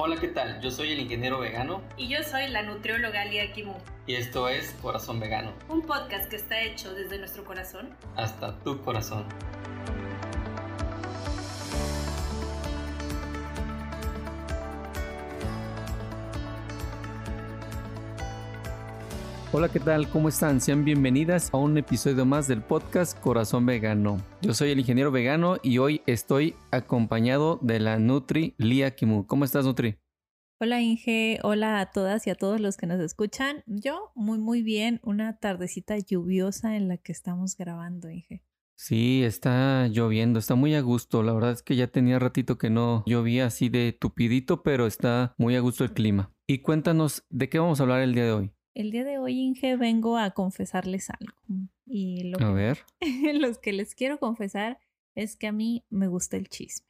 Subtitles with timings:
[0.00, 0.60] Hola, ¿qué tal?
[0.60, 3.74] Yo soy el ingeniero vegano Y yo soy la nutrióloga Lia Kimu,
[4.06, 7.90] y esto es Corazón Vegano, un podcast que está hecho desde nuestro corazón.
[8.16, 9.24] hasta tu corazón.
[19.50, 20.10] Hola, ¿qué tal?
[20.10, 20.60] ¿Cómo están?
[20.60, 24.18] Sean bienvenidas a un episodio más del podcast Corazón Vegano.
[24.42, 29.26] Yo soy el ingeniero vegano y hoy estoy acompañado de la Nutri Lia Kimu.
[29.26, 29.96] ¿Cómo estás, Nutri?
[30.60, 33.62] Hola Inge, hola a todas y a todos los que nos escuchan.
[33.64, 38.42] Yo muy muy bien, una tardecita lluviosa en la que estamos grabando, Inge.
[38.76, 41.22] Sí, está lloviendo, está muy a gusto.
[41.22, 45.34] La verdad es que ya tenía ratito que no llovía así de tupidito, pero está
[45.38, 46.34] muy a gusto el clima.
[46.46, 48.52] Y cuéntanos, ¿de qué vamos a hablar el día de hoy?
[48.78, 51.34] El día de hoy, Inge, vengo a confesarles algo.
[51.84, 52.78] Y lo A ver.
[53.34, 54.78] los que les quiero confesar
[55.16, 56.86] es que a mí me gusta el chisme.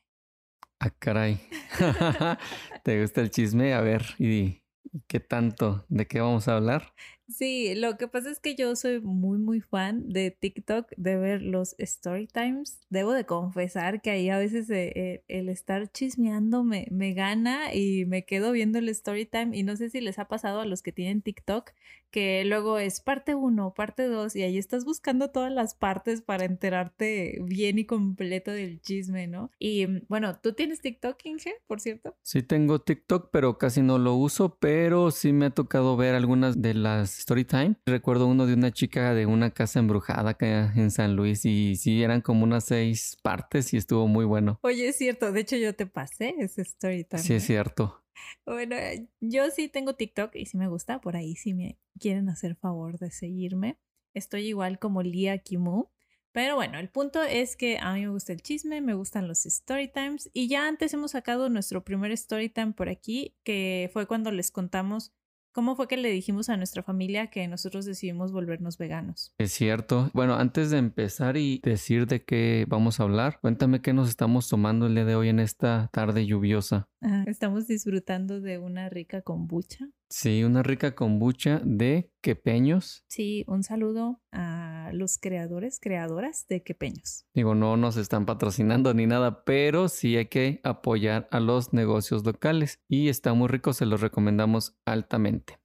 [0.81, 1.41] Ah, caray.
[2.85, 3.73] ¿Te gusta el chisme?
[3.73, 4.61] A ver, ¿y
[5.07, 5.87] qué tanto?
[5.89, 6.93] ¿De qué vamos a hablar?
[7.29, 11.43] Sí, lo que pasa es que yo soy muy, muy fan de TikTok, de ver
[11.43, 12.81] los story times.
[12.89, 18.07] Debo de confesar que ahí a veces eh, el estar chismeando me, me gana y
[18.07, 19.55] me quedo viendo el story time.
[19.57, 21.73] Y no sé si les ha pasado a los que tienen TikTok,
[22.11, 26.45] que luego es parte 1, parte 2, y ahí estás buscando todas las partes para
[26.45, 29.51] enterarte bien y completo del chisme, ¿no?
[29.59, 32.17] Y mm, bueno, ¿tú tienes TikTok, Inge, por cierto?
[32.23, 36.63] Sí tengo TikTok, pero casi no lo uso, pero sí me ha tocado ver algunas
[36.63, 37.77] de las story time.
[37.87, 42.03] Recuerdo uno de una chica de una casa embrujada acá en San Luis y sí
[42.03, 44.59] eran como unas seis partes y estuvo muy bueno.
[44.63, 47.23] Oye, es cierto, de hecho yo te pasé ese story time.
[47.23, 48.05] Sí es cierto.
[48.47, 48.77] Bueno,
[49.21, 52.99] yo sí tengo TikTok y sí me gusta, por ahí si me quieren hacer favor
[52.99, 53.79] de seguirme.
[54.15, 55.89] Estoy igual como Lia Kimu.
[56.33, 59.47] Pero bueno, el punto es que a mí me gusta el chisme, me gustan los
[59.47, 64.07] story times y ya antes hemos sacado nuestro primer story time por aquí, que fue
[64.07, 65.13] cuando les contamos
[65.59, 69.35] cómo fue que le dijimos a nuestra familia que nosotros decidimos volvernos veganos.
[69.39, 70.09] Es cierto.
[70.15, 74.49] Bueno, antes de empezar y decir de qué vamos a hablar, cuéntame qué nos estamos
[74.49, 76.89] tomando el día de hoy en esta tarde lluviosa.
[77.01, 79.89] Ah, Estamos disfrutando de una rica kombucha.
[80.11, 83.05] Sí, una rica kombucha de quepeños.
[83.09, 87.27] Sí, un saludo a los creadores, creadoras de quepeños.
[87.35, 92.25] Digo, no nos están patrocinando ni nada, pero sí hay que apoyar a los negocios
[92.25, 95.59] locales y está muy rico, se los recomendamos altamente.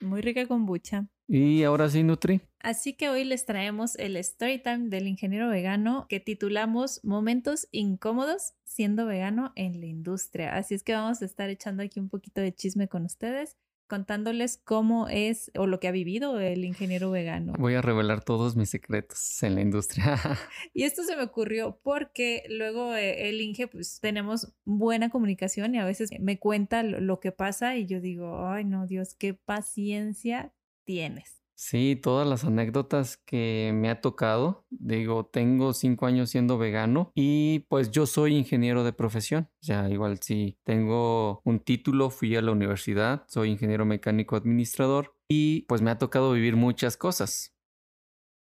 [0.00, 1.08] Muy rica kombucha.
[1.26, 2.40] Y ahora sí, Nutri.
[2.58, 8.54] Así que hoy les traemos el story time del ingeniero vegano que titulamos Momentos incómodos
[8.64, 10.56] siendo vegano en la industria.
[10.56, 13.56] Así es que vamos a estar echando aquí un poquito de chisme con ustedes,
[13.90, 17.54] contándoles cómo es o lo que ha vivido el ingeniero vegano.
[17.58, 20.16] Voy a revelar todos mis secretos en la industria.
[20.72, 25.78] Y esto se me ocurrió porque luego eh, el Inge, pues tenemos buena comunicación y
[25.78, 29.34] a veces me cuenta lo, lo que pasa y yo digo, ay no, Dios, qué
[29.34, 31.39] paciencia tienes.
[31.62, 34.64] Sí, todas las anécdotas que me ha tocado.
[34.70, 39.50] Digo, tengo cinco años siendo vegano y pues yo soy ingeniero de profesión.
[39.60, 45.14] O sea, igual sí, tengo un título, fui a la universidad, soy ingeniero mecánico administrador
[45.28, 47.54] y pues me ha tocado vivir muchas cosas.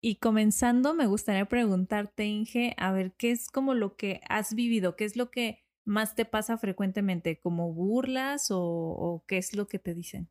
[0.01, 4.95] Y comenzando, me gustaría preguntarte, Inge, a ver, ¿qué es como lo que has vivido?
[4.95, 7.41] ¿Qué es lo que más te pasa frecuentemente?
[7.41, 10.31] ¿Como burlas o, o qué es lo que te dicen?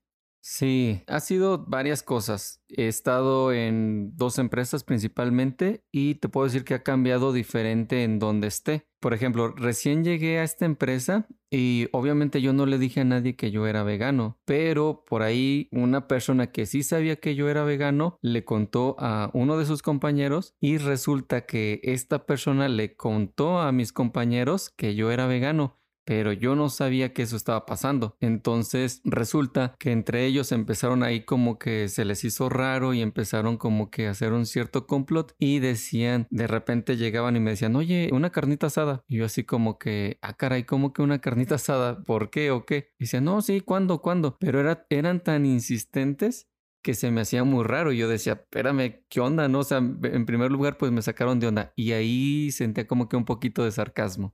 [0.50, 2.64] Sí, ha sido varias cosas.
[2.70, 8.18] He estado en dos empresas principalmente y te puedo decir que ha cambiado diferente en
[8.18, 8.88] donde esté.
[9.02, 13.36] Por ejemplo, recién llegué a esta empresa y obviamente yo no le dije a nadie
[13.36, 17.66] que yo era vegano, pero por ahí una persona que sí sabía que yo era
[17.66, 23.60] vegano le contó a uno de sus compañeros y resulta que esta persona le contó
[23.60, 25.78] a mis compañeros que yo era vegano
[26.08, 28.16] pero yo no sabía que eso estaba pasando.
[28.22, 33.58] Entonces resulta que entre ellos empezaron ahí como que se les hizo raro y empezaron
[33.58, 37.76] como que a hacer un cierto complot y decían, de repente llegaban y me decían,
[37.76, 39.04] oye, una carnita asada.
[39.10, 42.02] Y yo así como que, ah, caray, ¿cómo que una carnita asada?
[42.04, 42.94] ¿Por qué o qué?
[42.98, 44.02] Y decían, no, sí, ¿cuándo?
[44.02, 44.38] ¿Cuándo?
[44.40, 46.48] Pero era, eran tan insistentes
[46.82, 47.92] que se me hacía muy raro.
[47.92, 49.50] Yo decía, espérame, ¿qué onda?
[49.50, 51.74] No, o sea, en primer lugar, pues me sacaron de onda.
[51.76, 54.34] Y ahí sentía como que un poquito de sarcasmo.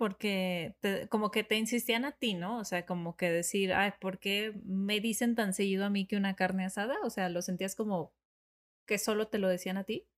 [0.00, 0.76] Porque
[1.10, 2.58] como que te insistían a ti, ¿no?
[2.58, 6.16] O sea, como que decir, ay, ¿por qué me dicen tan seguido a mí que
[6.16, 6.96] una carne asada?
[7.04, 8.14] O sea, ¿lo sentías como
[8.86, 10.08] que solo te lo decían a ti?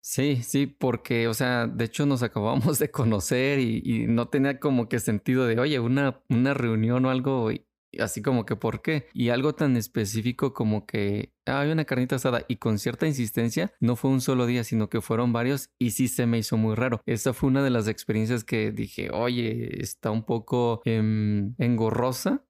[0.00, 4.58] Sí, sí, porque, o sea, de hecho nos acabamos de conocer y, y no tenía
[4.58, 7.50] como que sentido de, oye, una, una reunión o algo,
[7.98, 9.06] así como que ¿por qué?
[9.12, 13.72] Y algo tan específico como que ah, hay una carnita asada y con cierta insistencia,
[13.80, 16.74] no fue un solo día, sino que fueron varios y sí se me hizo muy
[16.74, 17.00] raro.
[17.06, 22.44] Esa fue una de las experiencias que dije, oye, está un poco em, engorrosa,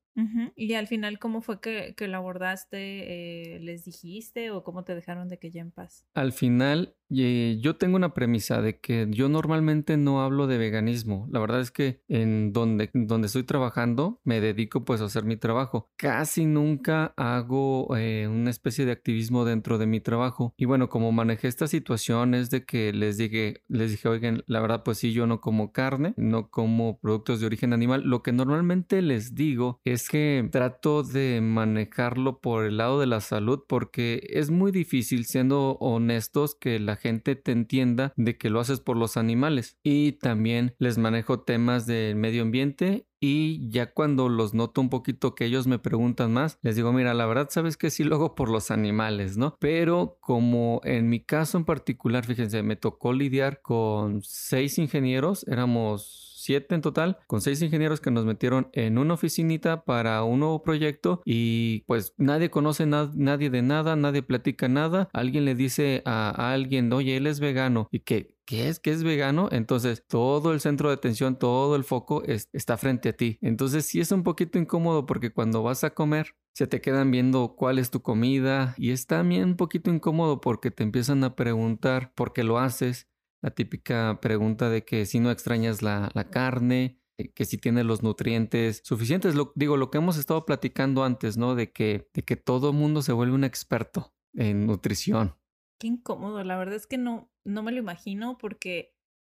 [0.57, 3.57] y al final, ¿cómo fue que, que lo abordaste?
[3.57, 6.05] Eh, ¿Les dijiste o cómo te dejaron de que ya en paz?
[6.15, 11.27] Al final, yo tengo una premisa de que yo normalmente no hablo de veganismo.
[11.31, 15.37] La verdad es que en donde, donde estoy trabajando me dedico pues a hacer mi
[15.37, 15.91] trabajo.
[15.97, 20.55] Casi nunca hago eh, una especie de activismo dentro de mi trabajo.
[20.57, 24.61] Y bueno, como manejé esta situación es de que les dije, les dije, oigan, la
[24.61, 28.03] verdad pues sí, yo no como carne, no como productos de origen animal.
[28.05, 33.21] Lo que normalmente les digo es que trato de manejarlo por el lado de la
[33.21, 38.61] salud porque es muy difícil, siendo honestos, que la gente te entienda de que lo
[38.61, 39.79] haces por los animales.
[39.83, 45.35] Y también les manejo temas del medio ambiente y ya cuando los noto un poquito
[45.35, 48.35] que ellos me preguntan más, les digo, mira, la verdad sabes que sí lo hago
[48.35, 49.57] por los animales, ¿no?
[49.59, 56.28] Pero como en mi caso en particular, fíjense, me tocó lidiar con seis ingenieros, éramos
[56.49, 60.63] siete en total, con seis ingenieros que nos metieron en una oficinita para un nuevo
[60.63, 66.31] proyecto y pues nadie conoce nadie de nada, nadie platica nada, alguien le dice a,
[66.55, 68.81] alguien, oye, él es vegano y que ¿qué es?
[68.81, 69.51] ¿Qué es vegano?
[69.53, 73.37] Entonces todo el centro de atención, todo el foco está frente a ti.
[73.43, 77.57] Entonces sí es un poquito incómodo porque cuando vas a comer se te quedan viendo
[77.57, 82.11] cuál es tu comida y es también un poquito incómodo porque te empiezan a preguntar
[82.15, 83.07] por qué lo haces
[83.43, 88.03] la típica pregunta de que si no extrañas la, carne, eh, que si tiene los
[88.03, 89.35] nutrientes suficientes.
[89.35, 91.55] Lo, digo, lo que hemos estado platicando antes, ¿no?
[91.55, 95.37] De que, de que todo mundo se vuelve un experto en nutrición.
[95.79, 98.95] Qué incómodo, la verdad es que no, no me lo imagino porque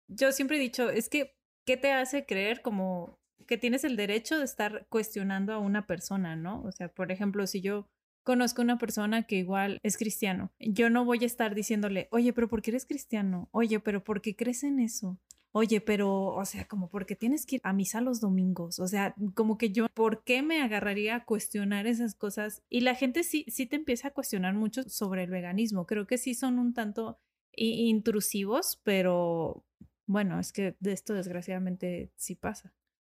[0.08, 4.38] yo siempre he dicho, es que, ¿qué te hace creer como que tienes el derecho
[4.38, 6.62] de estar cuestionando a una persona, ¿no?
[6.62, 7.88] O sea, por ejemplo, si yo
[8.22, 10.52] conozco una persona que igual es cristiano.
[10.58, 13.48] Yo no voy a estar diciéndole, oye, pero ¿por qué eres cristiano?
[13.52, 15.18] Oye, pero ¿por qué crees en eso?
[15.54, 19.14] Oye, pero, o sea, como porque tienes que ir a misa los domingos, o sea,
[19.34, 22.62] como que yo, ¿por qué me agarraría a cuestionar esas cosas?
[22.70, 25.86] Y la gente sí, sí te empieza a cuestionar mucho sobre el veganismo.
[25.86, 27.18] Creo que sí son un tanto
[27.54, 29.62] intrusivos, pero
[30.06, 32.72] bueno, es que de esto desgraciadamente sí pasa.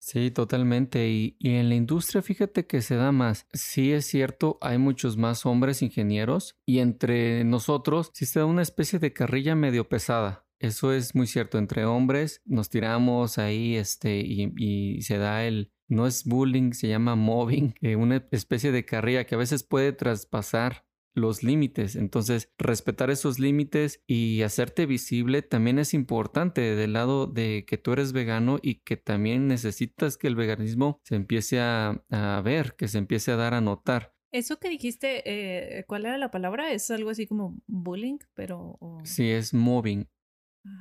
[0.03, 1.07] Sí, totalmente.
[1.07, 3.47] Y, en la industria, fíjate que se da más.
[3.53, 8.63] Sí es cierto, hay muchos más hombres ingenieros y entre nosotros sí se da una
[8.63, 10.45] especie de carrilla medio pesada.
[10.59, 11.57] Eso es muy cierto.
[11.57, 17.15] Entre hombres nos tiramos ahí, este, y, se da el, no es bullying, se llama
[17.15, 21.95] mobbing, eh, una especie de carrilla que a veces puede traspasar los límites.
[21.95, 27.94] Entonces, respetar esos límites y hacerte visible también es importante del lado de que tú
[27.94, 32.98] eres vegano y que también necesitas que el veganismo se empiece a, ver, que se
[32.98, 34.13] empiece a dar a notar.
[34.31, 36.71] Eso que dijiste, eh, ¿cuál era la palabra?
[36.71, 38.80] Es algo así como bullying, pero...
[39.04, 40.07] Sí, es mobbing.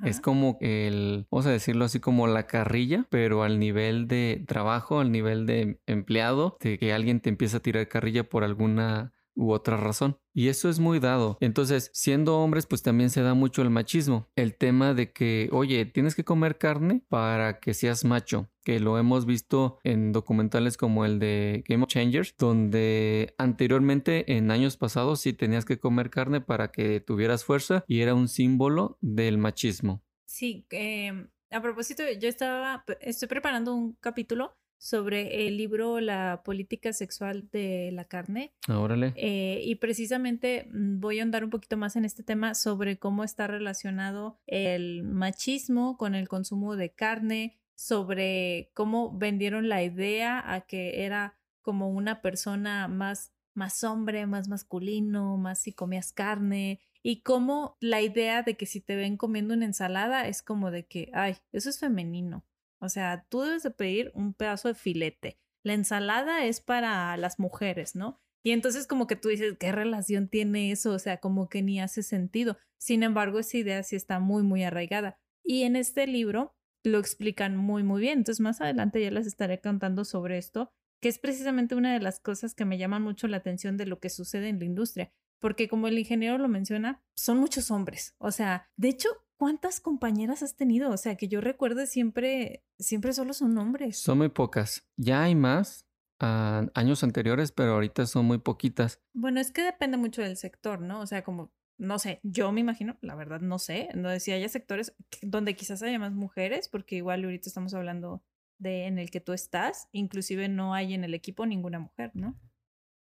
[0.05, 5.01] Es como el, vamos a decirlo así como la carrilla, pero al nivel de trabajo,
[5.01, 9.53] al nivel de empleado, de que alguien te empieza a tirar carrilla por alguna u
[9.53, 10.19] otra razón.
[10.35, 11.37] Y eso es muy dado.
[11.41, 14.29] Entonces, siendo hombres, pues también se da mucho el machismo.
[14.37, 18.49] El tema de que, oye, tienes que comer carne para que seas macho.
[18.65, 24.51] Que lo hemos visto en documentales como el de Game of Changers, donde anteriormente, en
[24.51, 28.99] años pasados, sí tenías que comer carne para que tuvieras fuerza y era un símbolo
[29.01, 30.03] del machismo.
[30.25, 36.93] Sí, em, a propósito, yo estaba, estoy preparando un capítulo sobre el libro La política
[36.93, 38.53] sexual de la carne.
[38.69, 39.15] Órale.
[39.15, 43.23] Eh, y precisamente mm, voy a andar un poquito más en este tema sobre cómo
[43.23, 50.63] está relacionado el machismo con el consumo de carne, sobre cómo vendieron la idea a
[50.63, 56.81] que era como una persona más, más hombre, más masculino, más si comías carne.
[57.05, 60.87] Y cómo la idea de que si te ven comiendo una ensalada es como de
[60.87, 62.45] que, ay, eso es femenino
[62.83, 65.39] o sea, tú debes de pedir un pedazo de filete.
[65.63, 68.21] La ensalada es para las mujeres, ¿no?
[68.45, 70.93] Y entonces como que tú dices, ¿qué relación tiene eso?
[70.93, 72.59] O sea, como que ni hace sentido.
[72.79, 75.21] Sin embargo, esa idea sí está muy, muy arraigada.
[75.45, 78.19] Y en este libro lo explican muy, muy bien.
[78.19, 82.19] Entonces, más adelante ya les estaré contando sobre esto, que es precisamente una de las
[82.19, 85.13] cosas que me llaman mucho la atención de lo que sucede en la industria.
[85.39, 88.17] Porque como el ingeniero lo menciona, son muchos hombres.
[88.19, 89.09] O sea, de hecho,
[89.43, 90.93] ¿cuántas compañeras has tenido?
[90.93, 93.99] O sea, que yo recuerde siempre, siempre solo son hombres.
[93.99, 94.87] Son muy pocas.
[94.97, 95.85] Ya hay más
[96.23, 99.01] uh, años anteriores, pero ahorita son muy poquitas.
[99.13, 101.01] Bueno, es que depende mucho del sector, ¿no?
[101.01, 104.49] O sea, como, no sé, yo me imagino, la verdad no sé, no si haya
[104.49, 108.23] sectores donde quizás haya más mujeres, porque igual ahorita estamos hablando
[108.59, 112.39] de, en el que tú estás, inclusive no hay en el equipo ninguna mujer, ¿no?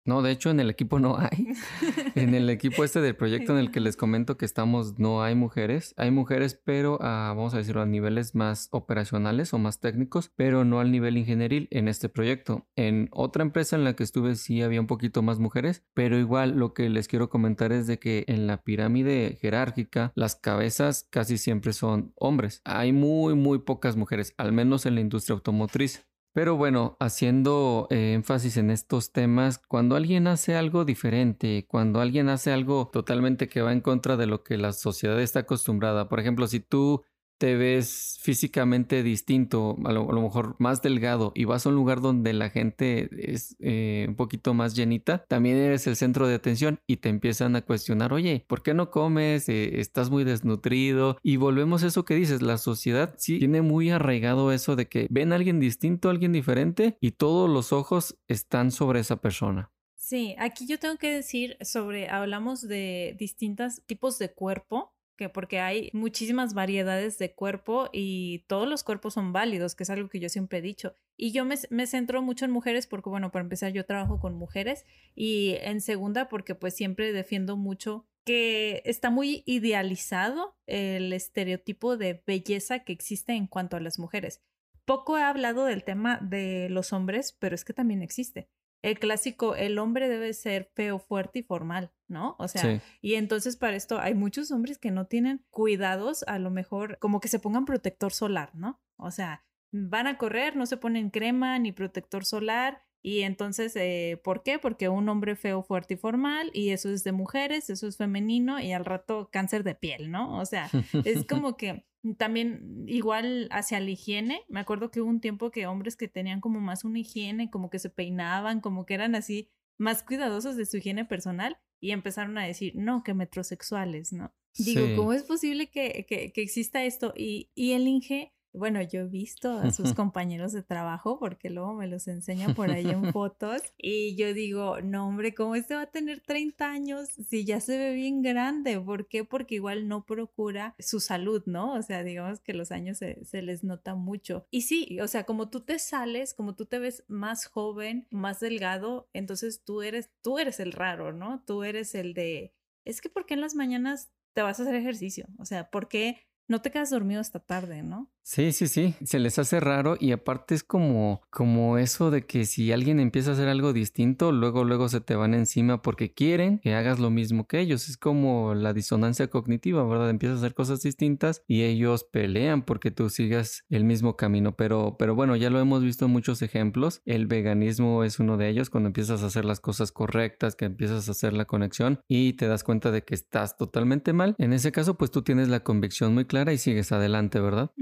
[0.04, 1.54] No, de hecho en el equipo no hay.
[2.16, 5.35] en el equipo este del proyecto en el que les comento que estamos no hay
[5.35, 5.94] mujeres.
[5.97, 10.64] Hay mujeres, pero a, vamos a decirlo a niveles más operacionales o más técnicos, pero
[10.64, 12.66] no al nivel ingenieril en este proyecto.
[12.75, 16.59] En otra empresa en la que estuve sí había un poquito más mujeres, pero igual
[16.59, 21.38] lo que les quiero comentar es de que en la pirámide jerárquica las cabezas casi
[21.38, 22.61] siempre son hombres.
[22.64, 26.06] Hay muy muy pocas mujeres, al menos en la industria automotriz.
[26.34, 32.30] Pero bueno, haciendo eh, énfasis en estos temas, cuando alguien hace algo diferente, cuando alguien
[32.30, 36.20] hace algo totalmente que va en contra de lo que la sociedad está acostumbrada, por
[36.20, 37.04] ejemplo, si tú
[37.42, 42.32] te ves físicamente distinto, a lo, mejor más delgado y vas a un lugar donde
[42.32, 46.99] la gente es eh, un poquito más llenita, también eres el centro de atención y
[46.99, 49.49] te empiezan a cuestionar, oye, ¿por qué no comes?
[49.49, 53.90] Eh, estás muy desnutrido y volvemos a eso que dices, la sociedad sí tiene muy
[53.90, 58.20] arraigado eso de que ven a alguien distinto, a alguien diferente y todos los ojos
[58.28, 59.72] están sobre esa persona.
[59.96, 65.61] Sí, aquí yo tengo que decir sobre, hablamos de distintos tipos de cuerpo que porque
[65.61, 70.21] hay muchísimas variedades de cuerpo y todos los cuerpos son válidos, que es algo que
[70.21, 70.97] yo siempre he dicho.
[71.16, 74.35] Y yo me, me, centro mucho en mujeres porque, bueno, para empezar yo trabajo con
[74.35, 81.97] mujeres y en segunda porque pues siempre defiendo mucho que está muy idealizado el estereotipo
[81.97, 84.40] de belleza que existe en cuanto a las mujeres.
[84.85, 88.49] Poco he hablado del tema de los hombres, pero es que también existe
[88.82, 92.34] el clásico, el hombre debe ser feo, fuerte y formal, ¿no?
[92.38, 96.50] O sea, y entonces para esto hay muchos hombres que no tienen cuidados, a lo
[96.50, 98.80] mejor como que se pongan protector solar, ¿no?
[98.96, 102.84] O sea, van a correr, no se ponen crema ni protector solar.
[103.02, 104.61] Y entonces, eh, ¿por qué?
[104.61, 108.61] Porque un hombre feo, fuerte y formal, y eso es de mujeres, eso es femenino,
[108.61, 110.38] y al rato cáncer de piel, ¿no?
[110.38, 110.71] O sea,
[111.04, 111.85] es como que
[112.16, 114.42] también igual hacia la higiene.
[114.49, 117.71] Me acuerdo que hubo un tiempo que hombres que tenían como más una higiene, como
[117.71, 122.38] que se peinaban, como que eran así más cuidadosos de su higiene personal y empezaron
[122.38, 124.32] a decir, no, que metrosexuales, ¿no?
[124.56, 127.14] Digo, ¿cómo es posible que, que, que exista esto?
[127.16, 131.75] Y, y el Inge bueno, yo he visto a sus compañeros de trabajo porque luego
[131.75, 135.82] me los enseña por ahí en fotos y yo digo, no hombre, ¿cómo este va
[135.82, 138.78] a tener 30 años si ya se ve bien grande?
[138.78, 139.25] ¿Por qué?
[139.25, 141.75] Porque igual no procura su salud, ¿no?
[141.75, 144.47] O sea, digamos que los años se, se les nota mucho.
[144.50, 148.40] Y sí, o sea, como tú te sales, como tú te ves más joven, más
[148.40, 151.42] delgado, entonces tú eres, tú eres el raro, ¿no?
[151.47, 152.54] Tú eres el de,
[152.85, 155.26] es que ¿por qué en las mañanas te vas a hacer ejercicio?
[155.38, 158.11] O sea, ¿por qué no te quedas dormido hasta tarde, ¿no?
[158.24, 162.44] Sí, sí, sí, se les hace raro y aparte es como, como eso de que
[162.44, 166.60] si alguien empieza a hacer algo distinto, luego, luego se te van encima porque quieren
[166.60, 167.88] que hagas lo mismo que ellos.
[167.88, 170.08] Es como la disonancia cognitiva, ¿verdad?
[170.08, 174.54] Empiezas a hacer cosas distintas y ellos pelean porque tú sigas el mismo camino.
[174.56, 177.02] Pero, pero bueno, ya lo hemos visto en muchos ejemplos.
[177.04, 181.08] El veganismo es uno de ellos cuando empiezas a hacer las cosas correctas, que empiezas
[181.08, 184.36] a hacer la conexión y te das cuenta de que estás totalmente mal.
[184.38, 187.72] En ese caso, pues tú tienes la convicción muy clara y sigues adelante, ¿verdad?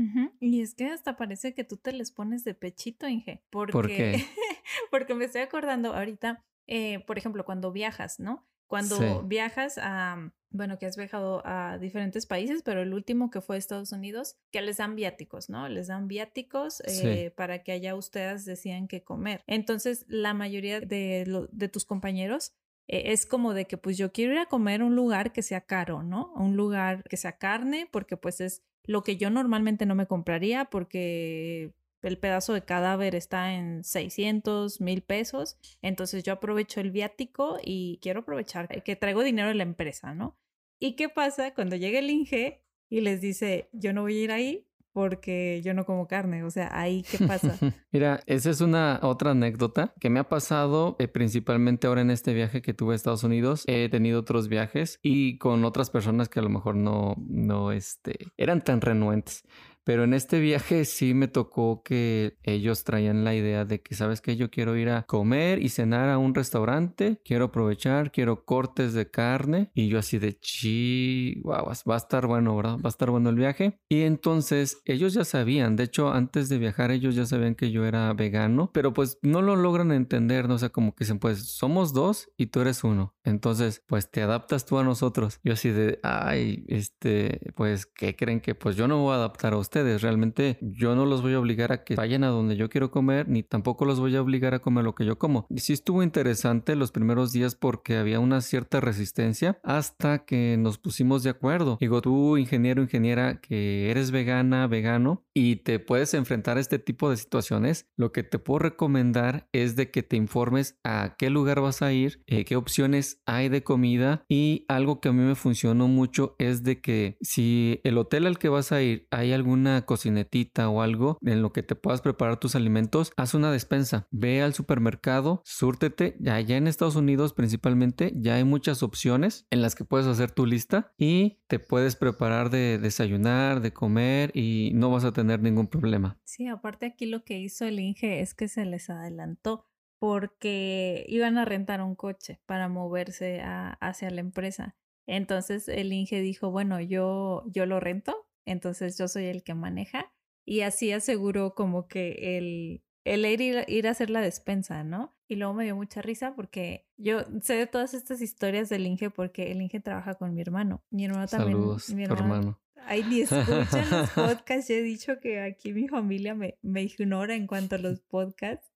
[0.40, 3.42] Y es que hasta parece que tú te les pones de pechito, Inge.
[3.50, 4.24] Porque, ¿Por qué?
[4.90, 8.46] porque me estoy acordando ahorita, eh, por ejemplo, cuando viajas, ¿no?
[8.66, 13.56] Cuando viajas a, bueno, que has viajado a diferentes países, pero el último que fue
[13.56, 15.68] a Estados Unidos, que les dan viáticos, ¿no?
[15.68, 19.42] Les dan viáticos eh, para que allá ustedes decían qué comer.
[19.48, 22.52] Entonces, la mayoría de, de tus compañeros
[22.86, 25.42] eh, es como de que pues yo quiero ir a comer a un lugar que
[25.42, 26.32] sea caro, ¿no?
[26.34, 30.64] Un lugar que sea carne, porque pues es lo que yo normalmente no me compraría
[30.64, 35.58] porque el pedazo de cadáver está en 600 mil pesos.
[35.80, 40.36] Entonces yo aprovecho el viático y quiero aprovechar que traigo dinero de la empresa, ¿no?
[40.80, 44.32] ¿Y qué pasa cuando llega el Inge y les dice, yo no voy a ir
[44.32, 47.56] ahí porque yo no como carne, o sea, ahí qué pasa.
[47.92, 52.34] Mira, esa es una otra anécdota que me ha pasado eh, principalmente ahora en este
[52.34, 53.64] viaje que tuve a Estados Unidos.
[53.66, 58.18] He tenido otros viajes y con otras personas que a lo mejor no, no, este,
[58.36, 59.44] eran tan renuentes.
[59.84, 64.20] Pero en este viaje sí me tocó que ellos traían la idea de que, ¿sabes
[64.20, 64.36] qué?
[64.36, 69.10] Yo quiero ir a comer y cenar a un restaurante, quiero aprovechar, quiero cortes de
[69.10, 69.70] carne.
[69.74, 72.76] Y yo así de chi, wow, va a estar bueno, ¿verdad?
[72.76, 73.78] Va a estar bueno el viaje.
[73.88, 77.84] Y entonces ellos ya sabían, de hecho, antes de viajar ellos ya sabían que yo
[77.84, 80.54] era vegano, pero pues no lo logran entender, ¿no?
[80.54, 83.14] O sea, como que dicen, pues somos dos y tú eres uno.
[83.24, 85.40] Entonces, pues te adaptas tú a nosotros.
[85.44, 89.54] Yo así de, ay, este, pues, ¿qué creen que pues yo no voy a adaptar
[89.54, 89.69] a?
[89.70, 90.02] Ustedes.
[90.02, 93.28] Realmente yo no los voy a obligar a que vayan a donde yo quiero comer,
[93.28, 95.46] ni tampoco los voy a obligar a comer lo que yo como.
[95.48, 100.78] Y sí estuvo interesante los primeros días porque había una cierta resistencia hasta que nos
[100.78, 101.78] pusimos de acuerdo.
[101.80, 107.08] Digo, tú, ingeniero, ingeniera, que eres vegana, vegano, y te puedes enfrentar a este tipo
[107.08, 111.60] de situaciones, lo que te puedo recomendar es de que te informes a qué lugar
[111.60, 115.36] vas a ir, eh, qué opciones hay de comida y algo que a mí me
[115.36, 119.84] funcionó mucho es de que si el hotel al que vas a ir hay alguna
[119.84, 124.40] cocinetita o algo en lo que te puedas preparar tus alimentos, haz una despensa, ve
[124.40, 129.84] al supermercado, súrtete, allá en Estados Unidos principalmente ya hay muchas opciones en las que
[129.84, 135.04] puedes hacer tu lista y te puedes preparar de desayunar, de comer y no vas
[135.04, 136.18] a tener ningún problema.
[136.24, 139.66] Sí, aparte aquí lo que hizo el Inge es que se les adelantó
[139.98, 144.74] porque iban a rentar un coche para moverse hacia la empresa.
[145.06, 150.12] Entonces el Inge dijo, bueno, yo, yo lo rento, entonces yo soy el que maneja
[150.44, 155.16] y así aseguró como que el, el ir, ir a hacer la despensa, ¿no?
[155.28, 159.10] Y luego me dio mucha risa porque yo sé de todas estas historias del Inge
[159.10, 160.82] porque el Inge trabaja con mi hermano.
[160.90, 161.52] Mi hermano también.
[161.52, 162.60] Saludos, mi hermano.
[162.86, 164.68] Ay, ni escuchan los podcasts.
[164.68, 168.69] Yo he dicho que aquí mi familia me, me ignora en cuanto a los podcasts.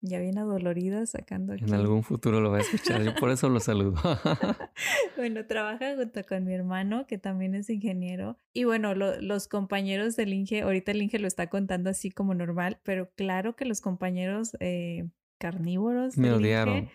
[0.00, 1.64] Ya viene adolorida sacando aquí.
[1.64, 3.96] En algún futuro lo va a escuchar, yo por eso lo saludo.
[5.16, 8.38] bueno, trabaja junto con mi hermano, que también es ingeniero.
[8.52, 12.78] Y bueno, los compañeros del Inge, ahorita el Inge lo está contando así como normal,
[12.84, 16.16] pero claro que los compañeros eh, carnívoros.
[16.16, 16.88] Me odiaron,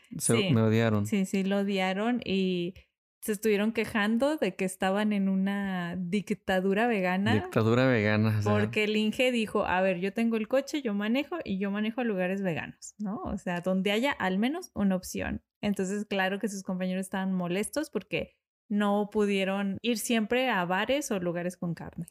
[0.52, 1.06] me odiaron.
[1.06, 2.74] Sí, sí, lo odiaron y
[3.24, 7.36] se estuvieron quejando de que estaban en una dictadura vegana.
[7.36, 8.42] Dictadura vegana.
[8.44, 12.02] Porque el Inge dijo, a ver, yo tengo el coche, yo manejo y yo manejo
[12.02, 13.22] a lugares veganos, ¿no?
[13.24, 15.42] O sea, donde haya al menos una opción.
[15.62, 18.36] Entonces, claro que sus compañeros estaban molestos porque
[18.68, 22.08] no pudieron ir siempre a bares o lugares con carne.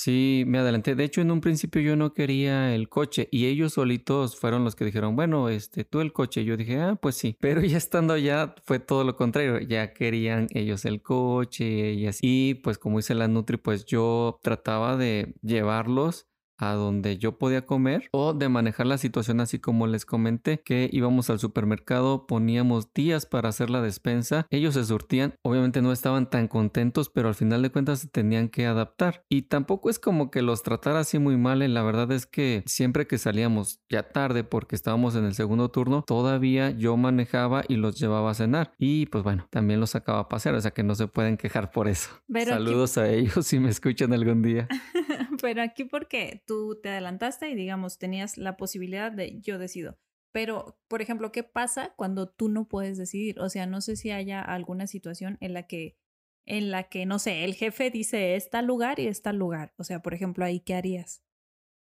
[0.00, 0.94] Sí, me adelanté.
[0.94, 4.76] De hecho, en un principio yo no quería el coche y ellos solitos fueron los
[4.76, 6.44] que dijeron, bueno, este, tú el coche.
[6.44, 7.36] Yo dije, ah, pues sí.
[7.40, 9.58] Pero ya estando allá fue todo lo contrario.
[9.58, 12.20] Ya querían ellos el coche y así.
[12.22, 16.27] Y pues como dice la Nutri, pues yo trataba de llevarlos
[16.58, 20.88] a donde yo podía comer o de manejar la situación así como les comenté que
[20.92, 26.28] íbamos al supermercado poníamos días para hacer la despensa ellos se surtían obviamente no estaban
[26.28, 29.24] tan contentos pero al final de cuentas se tenían que adaptar.
[29.28, 33.06] Y tampoco es como que los tratara así muy mal la verdad es que siempre
[33.06, 37.98] que salíamos ya tarde porque estábamos en el segundo turno todavía yo manejaba y los
[37.98, 38.72] llevaba a cenar.
[38.78, 41.70] Y pues bueno también los sacaba a pasear o sea que no se pueden quejar
[41.70, 42.10] por eso.
[42.44, 44.68] Saludos a ellos si me escuchan algún día
[45.40, 49.98] pero aquí porque tú te adelantaste y digamos tenías la posibilidad de yo decido.
[50.32, 53.40] Pero, por ejemplo, ¿qué pasa cuando tú no puedes decidir?
[53.40, 55.96] O sea, no sé si haya alguna situación en la que,
[56.44, 59.72] en la que, no sé, el jefe dice está lugar y está lugar.
[59.78, 61.22] O sea, por ejemplo, ahí, ¿qué harías?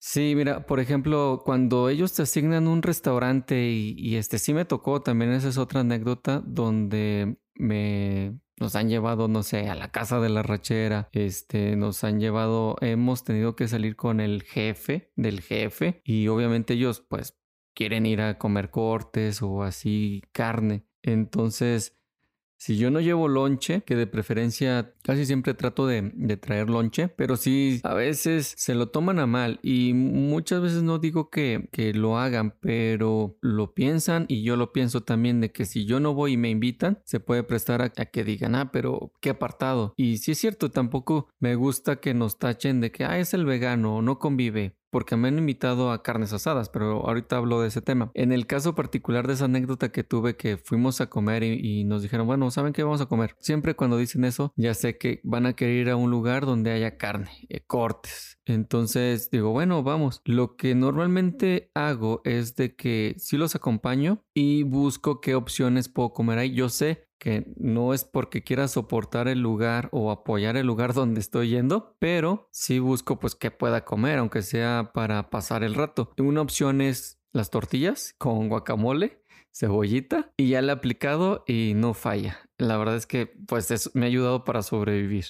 [0.03, 4.65] Sí, mira, por ejemplo, cuando ellos te asignan un restaurante y, y este sí me
[4.65, 9.91] tocó, también esa es otra anécdota donde me nos han llevado, no sé, a la
[9.91, 15.11] casa de la rachera, este, nos han llevado, hemos tenido que salir con el jefe
[15.17, 17.39] del jefe y obviamente ellos pues
[17.75, 20.85] quieren ir a comer cortes o así carne.
[21.03, 21.99] Entonces,
[22.61, 26.03] si yo no llevo lonche, que de preferencia casi siempre trato de,
[26.37, 30.99] traer lonche, pero sí a veces se lo toman a mal y muchas veces no
[30.99, 35.87] digo que, lo hagan, pero lo piensan y yo lo pienso también de que si
[35.87, 39.31] yo no voy y me invitan, se puede prestar a, que digan, ah, pero qué
[39.31, 39.95] apartado.
[39.97, 43.47] Y si es cierto, tampoco me gusta que nos tachen de que, ah, es el
[43.47, 47.81] vegano, no convive porque me han invitado a carnes asadas, pero ahorita hablo de ese
[47.81, 48.11] tema.
[48.15, 52.03] En el caso particular de esa anécdota que tuve que fuimos a comer y, nos
[52.03, 53.35] dijeron, bueno, ¿saben qué vamos a comer?
[53.39, 56.73] Siempre cuando dicen eso, ya sé que van a querer ir a un lugar donde
[56.73, 58.39] haya carne, eh, cortes.
[58.45, 60.21] Entonces digo, bueno, vamos.
[60.25, 66.13] Lo que normalmente hago es de que si los acompaño y busco qué opciones puedo
[66.13, 66.55] comer ahí.
[66.55, 71.21] Yo sé que no es porque quiera soportar el lugar o apoyar el lugar donde
[71.21, 76.13] estoy yendo, pero sí busco pues que pueda comer, aunque sea para pasar el rato.
[76.19, 81.95] Una opción es las tortillas con guacamole, cebollita y ya le he aplicado y no
[81.95, 82.39] falla.
[82.59, 85.27] La verdad es que pues me ha ayudado para sobrevivir.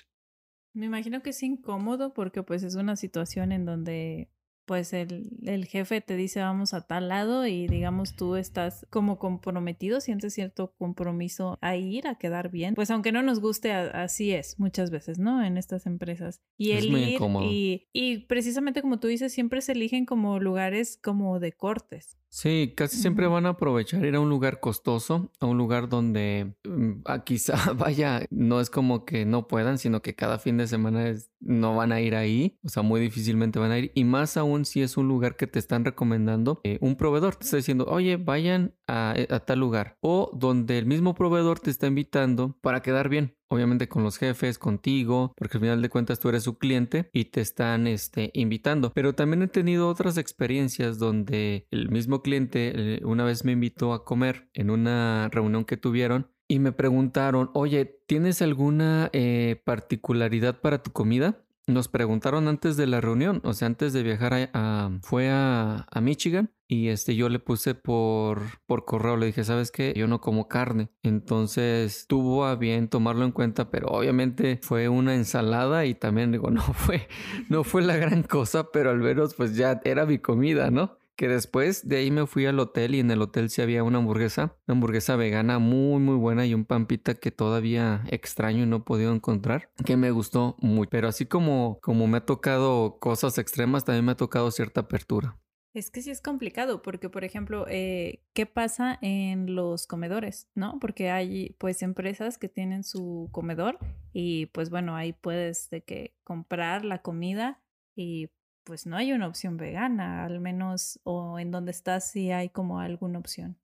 [0.72, 4.30] Me imagino que es incómodo porque pues es una situación en donde
[4.70, 10.00] pues el, jefe te dice vamos a tal lado y digamos tú estás como comprometido,
[10.00, 12.76] sientes cierto compromiso a ir, a quedar bien.
[12.76, 15.42] Pues aunque no nos guste, así es muchas veces, ¿no?
[15.42, 16.40] En estas empresas.
[16.56, 21.40] Y el ir y, y precisamente como tú dices, siempre se eligen como lugares como
[21.40, 22.16] de cortes.
[22.32, 26.54] Sí, casi siempre van a aprovechar ir a un lugar costoso, a un lugar donde
[26.62, 30.68] mm, ah, quizá vaya, no es como que no puedan, sino que cada fin de
[30.68, 34.36] semana no van a ir ahí, o sea, muy difícilmente van a ir, y más
[34.36, 37.86] aún si es un lugar que te están recomendando eh, un proveedor, te está diciendo,
[37.88, 42.56] oye, vayan a, eh, a tal lugar, o donde el mismo proveedor te está invitando
[42.60, 46.44] para quedar bien obviamente con los jefes, contigo, porque al final de cuentas tú eres
[46.44, 48.92] su cliente y te están este, invitando.
[48.94, 53.92] Pero también he tenido otras experiencias donde el mismo cliente eh, una vez me invitó
[53.92, 60.60] a comer en una reunión que tuvieron y me preguntaron, oye, ¿tienes alguna eh, particularidad
[60.60, 61.44] para tu comida?
[61.70, 66.50] Nos preguntaron antes de la reunión, o sea, antes de viajar a, fue a, Michigan
[66.66, 69.92] y este yo le puse por, por correo, le dije, ¿sabes qué?
[69.96, 70.88] Yo no como carne.
[71.04, 76.50] Entonces tuvo a bien tomarlo en cuenta, pero obviamente fue una ensalada y también digo,
[76.50, 77.06] no fue,
[77.48, 80.99] no fue la gran cosa, pero al menos pues ya era mi comida, ¿no?
[81.20, 83.98] Que después de ahí me fui al hotel y en el hotel sí había una
[83.98, 88.76] hamburguesa, una hamburguesa vegana muy muy buena y un pampita que todavía extraño y no
[88.76, 90.88] he podido encontrar, que me gustó mucho.
[90.88, 95.38] Pero así como, como me ha tocado cosas extremas, también me ha tocado cierta apertura.
[95.74, 100.48] Es que sí es complicado porque, por ejemplo, eh, ¿qué pasa en los comedores?
[100.54, 100.78] ¿No?
[100.80, 103.76] Porque hay pues empresas que tienen su comedor
[104.14, 107.62] y pues bueno, ahí puedes de que comprar la comida
[107.94, 108.30] y
[108.70, 112.78] pues no hay una opción vegana, al menos, o en donde estás sí hay como
[112.78, 113.56] alguna opción.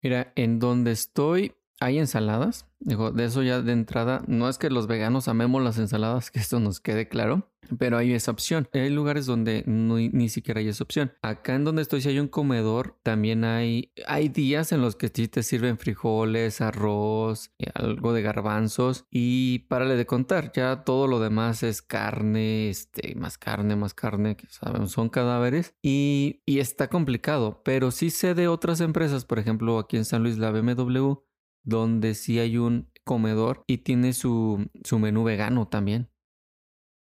[0.00, 2.66] Mira, en donde estoy hay ensaladas.
[2.78, 6.40] Digo, de eso ya de entrada, no es que los veganos amemos las ensaladas, que
[6.40, 8.68] esto nos quede claro, pero hay esa opción.
[8.72, 11.12] Hay lugares donde ni siquiera hay esa opción.
[11.22, 15.10] Acá en donde estoy, si hay un comedor, también hay, hay días en los que
[15.14, 20.52] sí te sirven frijoles, arroz, eh, algo de garbanzos y párale de contar.
[20.54, 25.74] Ya todo lo demás es carne, este, más carne, más carne, que saben, son cadáveres
[25.82, 27.62] y, y está complicado.
[27.64, 31.14] Pero sí sé de otras empresas, por ejemplo, aquí en San Luis, la BMW
[31.62, 36.08] donde sí hay un comedor y tiene su, su menú vegano también.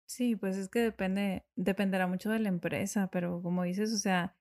[0.05, 4.37] Sí, pues es que depende, dependerá mucho de la empresa, pero como dices, o sea,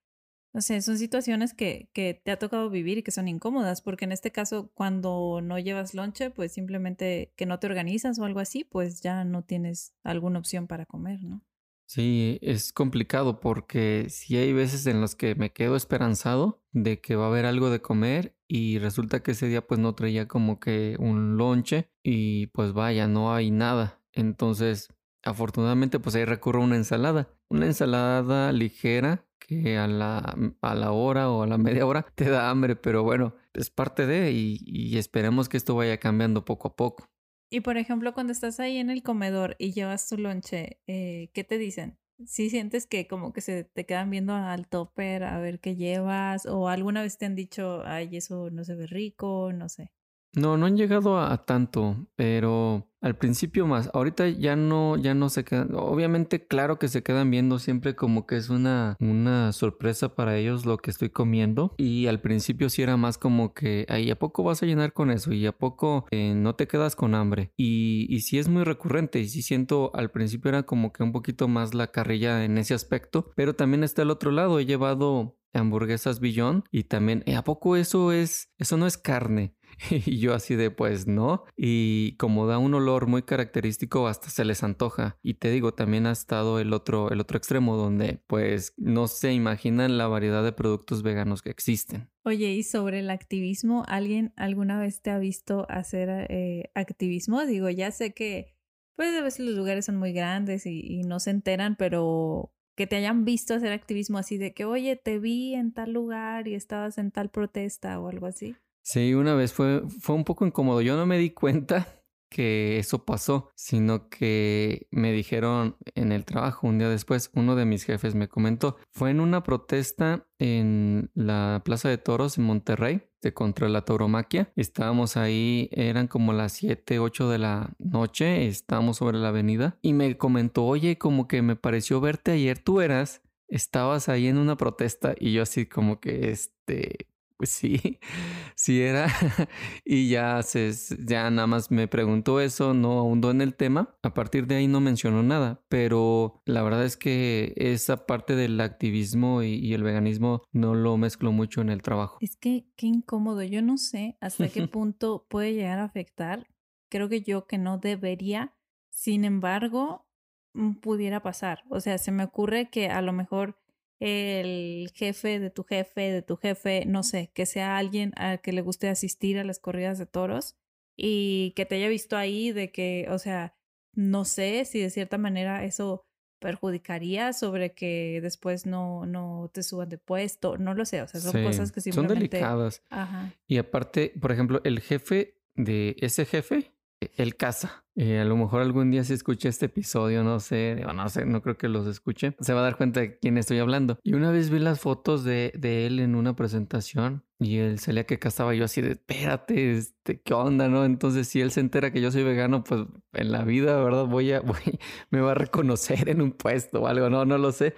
[0.53, 4.05] no sé, son situaciones que, que te ha tocado vivir y que son incómodas, porque
[4.05, 8.41] en este caso, cuando no llevas lonche, pues simplemente que no te organizas o algo
[8.41, 11.43] así, pues ya no tienes alguna opción para comer, ¿no?
[11.89, 17.15] Sí, es complicado porque sí hay veces en las que me quedo esperanzado de que
[17.15, 20.61] va a haber algo de comer y resulta que ese día pues no traía como
[20.61, 24.01] que un lonche y pues vaya, no hay nada.
[24.13, 24.89] Entonces,
[25.23, 27.29] afortunadamente pues ahí recurro a una ensalada.
[27.49, 32.31] Una ensalada ligera que a la, a la hora o a la media hora te
[32.31, 36.69] da hambre, pero bueno, es parte de y, y esperemos que esto vaya cambiando poco
[36.69, 37.11] a poco.
[37.51, 41.45] Y por ejemplo, cuando estás ahí en el comedor y llevas tu lonche, eh, ¿qué
[41.45, 41.99] te dicen?
[42.25, 46.47] Si sientes que como que se te quedan viendo al topper a ver qué llevas
[46.47, 49.91] o alguna vez te han dicho, ay, eso no se ve rico, no sé.
[50.37, 53.89] No, no han llegado a, tanto, pero al principio más.
[53.95, 55.75] Ahorita ya no, ya no se quedan.
[55.75, 60.67] Obviamente, claro que se quedan viendo siempre como que es una, una sorpresa para ellos
[60.67, 61.75] lo que estoy comiendo.
[61.79, 65.11] Y al principio sí era más como que, ay, ¿a poco vas a llenar con
[65.11, 65.33] eso?
[65.33, 67.53] Y a poco eh, no te quedas con hambre.
[67.57, 69.21] Y, y sí es muy recurrente.
[69.21, 72.75] Y sí siento, al principio era como que un poquito más la carrilla en ese
[72.75, 73.31] aspecto.
[73.37, 74.59] Pero también está el otro lado.
[74.59, 79.56] He llevado hamburguesas Beyond y también, ¿a poco eso es, eso no es carne?
[80.07, 81.45] Y yo así de pues no.
[81.57, 85.19] Y como da un olor muy característico, hasta se les antoja.
[85.23, 89.33] Y te digo, también ha estado el otro, el otro extremo donde pues no se
[89.33, 92.11] imaginan la variedad de productos veganos que existen.
[92.25, 97.45] Oye, y sobre el activismo, ¿alguien alguna vez te ha visto hacer eh, activismo?
[97.47, 98.57] Digo, ya sé que
[98.97, 102.87] pues a veces los lugares son muy grandes y, y no se enteran, pero que
[102.87, 106.55] te hayan visto hacer activismo así de que, oye, te vi en tal lugar y
[106.55, 108.57] estabas en tal protesta o algo así.
[108.87, 110.81] Sí, una vez fue, fue un poco incómodo.
[110.81, 111.89] Yo no me di cuenta
[112.31, 117.65] que eso pasó, sino que me dijeron en el trabajo un día después, uno de
[117.65, 123.03] mis jefes me comentó, fue en una protesta en la Plaza de Toros en Monterrey
[123.23, 124.53] de contra la tauromaquia.
[124.55, 129.95] Estábamos ahí, eran como las 7, 8 de la noche, estábamos sobre la avenida y
[129.95, 134.57] me comentó, oye, como que me pareció verte ayer, tú eras, estabas ahí en una
[134.57, 137.99] protesta y yo así como que, este, pues sí,
[138.57, 139.09] sí era.
[139.85, 140.73] y ya, se,
[141.05, 143.97] ya nada más me preguntó eso, no ahondó en el tema.
[144.03, 148.61] A partir de ahí no mencionó nada, pero la verdad es que esa parte del
[148.61, 152.17] activismo y, el veganismo no lo mezclo mucho en el trabajo.
[152.21, 153.43] Es que qué incómodo.
[153.43, 156.47] Yo no sé hasta qué punto puede llegar a afectar.
[156.89, 158.55] Creo que yo que no debería.
[158.91, 160.07] Sin embargo,
[160.55, 161.65] mm, pudiera pasar.
[161.69, 163.59] O sea, se me ocurre que a lo mejor
[164.01, 168.53] el jefe de tu jefe, de tu jefe, no sé, que sea alguien a que
[168.53, 170.57] le guste asistir a las corridas de toros
[170.97, 173.55] y que te haya visto ahí de que, o sea,
[173.95, 176.05] no sé si de cierta manera eso
[176.39, 181.21] perjudicaría sobre que después no, no te suban de puesto, no lo sé, o sea,
[181.21, 182.15] son cosas que simplemente...
[182.15, 182.83] Son delicadas.
[182.91, 183.33] Ajá.
[183.47, 187.85] Y aparte, por ejemplo, el jefe de ese jefe el casa.
[187.95, 191.41] Eh, a lo mejor algún día si escucha este episodio, no sé, no sé, no
[191.41, 193.99] creo que los escuche, se va a dar cuenta de quién estoy hablando.
[194.03, 198.19] Y una vez vi las fotos de, él en una presentación y él salía que
[198.19, 200.85] cazaba yo así de, espérate, este, ¿qué onda, no?
[200.85, 202.83] Entonces si él se entera que yo soy vegano, pues
[203.15, 204.05] en la vida, ¿verdad?
[204.05, 204.43] Voy a,
[205.11, 207.75] me va a reconocer en un puesto o algo, no, no lo sé.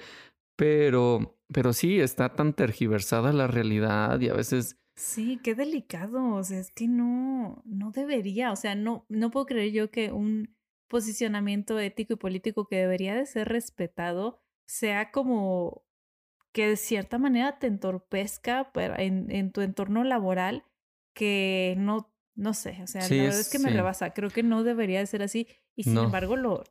[0.57, 6.35] Pero, pero sí, está tan tergiversada la realidad y a veces Sí, qué delicado.
[6.35, 8.51] O sea, es que no, no debería.
[8.51, 10.57] O sea, no, no puedo creer yo que un
[10.89, 15.85] posicionamiento ético y político que debería de ser respetado sea como
[16.53, 20.65] que de cierta manera te entorpezca en, en tu entorno laboral
[21.15, 24.65] que no, no sé, o sea, la verdad es, que me rebasa, creo que no
[24.65, 26.65] debería de ser así y sin embargo lo,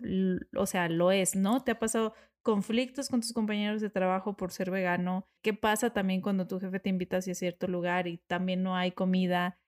[0.55, 1.63] o sea, lo es, ¿no?
[1.63, 2.13] ¿Te ha pasado
[2.47, 5.27] conflictos con tus compañeros de trabajo por ser vegano?
[5.41, 8.93] ¿Qué pasa también cuando tu jefe te invita hacia cierto lugar y también no hay
[8.93, 9.59] comida?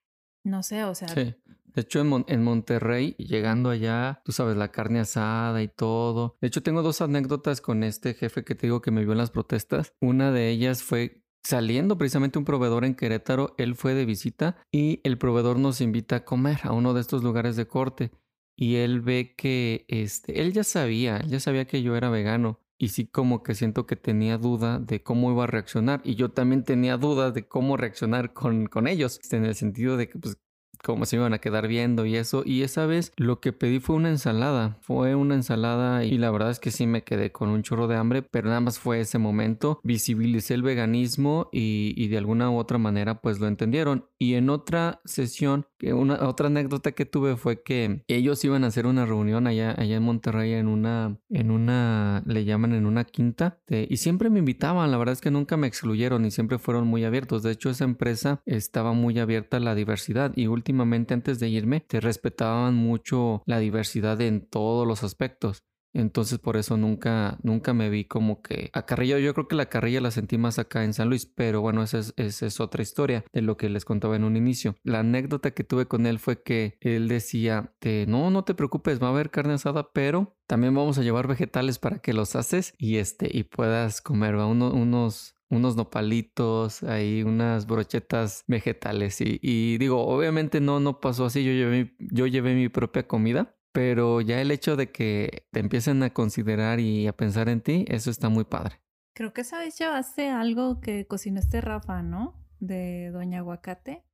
[0.44, 1.08] No sé, o sea.
[1.08, 1.34] Sí.
[1.74, 6.38] De hecho, en, en, Monterrey, llegando allá, tú sabes, la carne asada y todo.
[6.40, 9.18] De hecho, tengo dos anécdotas con este jefe que te digo que me vio en
[9.18, 9.92] las protestas.
[10.00, 13.54] Una de ellas fue saliendo precisamente un proveedor en Querétaro.
[13.58, 17.22] Él fue de visita y el proveedor nos invita a comer a uno de estos
[17.22, 18.10] lugares de corte.
[18.56, 22.58] Y él ve que este, él ya sabía, él ya sabía que yo era vegano
[22.80, 26.30] y sí como que siento que tenía duda de cómo iba a reaccionar y yo
[26.32, 30.38] también tenía dudas de cómo reaccionar con, con ellos, en el sentido de que pues
[30.82, 32.42] cómo se iban a quedar viendo y eso.
[32.44, 34.78] Y esa vez lo que pedí fue una ensalada.
[34.80, 37.96] Fue una ensalada y la verdad es que sí me quedé con un chorro de
[37.96, 39.80] hambre, pero nada más fue ese momento.
[39.82, 44.06] Visibilicé el veganismo y, y de alguna u otra manera pues lo entendieron.
[44.18, 48.86] Y en otra sesión, una otra anécdota que tuve fue que ellos iban a hacer
[48.86, 53.58] una reunión allá, allá en Monterrey en una, en una, le llaman en una quinta.
[53.68, 57.04] y siempre me invitaban, la verdad es que nunca me excluyeron y siempre fueron muy
[57.04, 57.42] abiertos.
[57.42, 61.48] De hecho, esa empresa estaba muy abierta a la diversidad y últimamente últimamente antes de
[61.48, 65.64] irme te respetaban mucho la diversidad en todos los aspectos.
[65.92, 69.18] Entonces por eso nunca, nunca me vi como que a carrilla.
[69.18, 71.98] Yo creo que la carrilla la sentí más acá en San Luis, pero bueno, esa
[71.98, 74.76] es, es, otra historia de lo que les contaba en un inicio.
[74.84, 77.74] La anécdota que tuve con él fue que él decía,
[78.06, 81.80] no, no te preocupes, va a haber carne asada, pero también vamos a llevar vegetales
[81.80, 88.44] para que los haces y este y puedas comer unos unos nopalitos, ahí unas brochetas
[88.46, 89.18] vegetales.
[89.20, 94.20] Y, digo, obviamente no, no pasó así, yo llevé, yo llevé mi propia comida, pero
[94.20, 98.10] ya el hecho de que te empiecen a considerar y a pensar en ti, eso
[98.10, 98.80] está muy padre.
[99.14, 102.46] Creo que esa vez llevaste algo que cocinaste Rafa, ¿no?
[102.60, 104.04] De Doña Aguacate.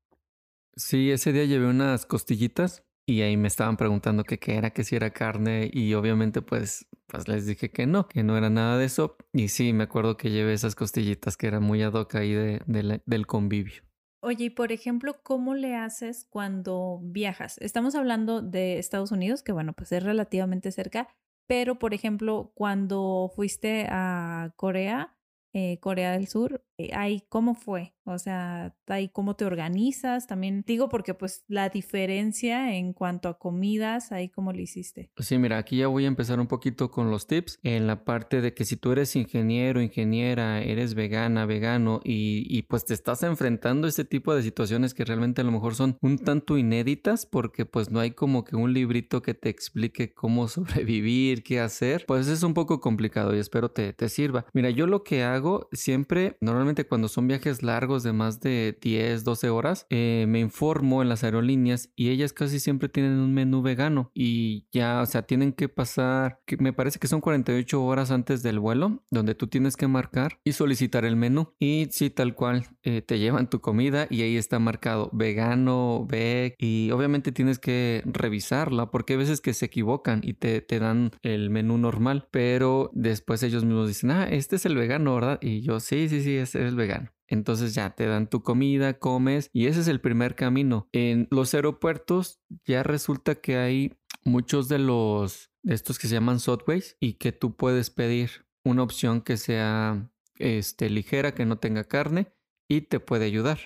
[0.74, 4.84] Sí, ese día llevé unas costillitas y ahí me estaban preguntando que qué era, que
[4.84, 8.78] si era carne y obviamente pues, pues les dije que no, que no era nada
[8.78, 9.16] de eso.
[9.32, 12.62] Y sí, me acuerdo que llevé esas costillitas que eran muy ad hoc ahí de,
[13.04, 13.82] del convivio.
[14.22, 17.58] Oye, y por ejemplo, ¿cómo le haces cuando viajas?
[17.58, 21.08] Estamos hablando de Estados Unidos, que bueno, pues es relativamente cerca,
[21.46, 25.16] pero por ejemplo, cuando fuiste a Corea,
[25.52, 30.88] eh, Corea del Sur, ahí cómo fue, o sea, ahí cómo te organizas, también digo
[30.88, 35.10] porque pues la diferencia en cuanto a comidas, ahí cómo lo hiciste.
[35.18, 38.40] Sí, mira, aquí ya voy a empezar un poquito con los tips en la parte
[38.40, 43.22] de que si tú eres ingeniero, ingeniera, eres vegana, vegano y, y pues te estás
[43.22, 47.26] enfrentando a este tipo de situaciones que realmente a lo mejor son un tanto inéditas
[47.26, 52.04] porque pues no hay como que un librito que te explique cómo sobrevivir, qué hacer,
[52.06, 54.46] pues es un poco complicado y espero te, te sirva.
[54.52, 59.24] Mira, yo lo que hago siempre, normalmente cuando son viajes largos de más de 10,
[59.24, 63.62] 12 horas, eh, me informo en las aerolíneas y ellas casi siempre tienen un menú
[63.62, 68.10] vegano y ya, o sea, tienen que pasar, que me parece que son 48 horas
[68.10, 71.54] antes del vuelo, donde tú tienes que marcar y solicitar el menú.
[71.58, 76.54] Y sí, tal cual, eh, te llevan tu comida y ahí está marcado vegano, veg,
[76.58, 81.12] y obviamente tienes que revisarla porque hay veces que se equivocan y te, te dan
[81.22, 85.38] el menú normal, pero después ellos mismos dicen, ah, este es el vegano, ¿verdad?
[85.40, 87.12] Y yo, sí, sí, sí, ese es vegano.
[87.28, 90.88] Entonces ya te dan tu comida, comes y ese es el primer camino.
[90.92, 96.38] En los aeropuertos ya resulta que hay muchos de los de estos que se llaman
[96.38, 101.84] subways y que tú puedes pedir una opción que sea este ligera, que no tenga
[101.84, 102.32] carne
[102.68, 103.58] y te puede ayudar.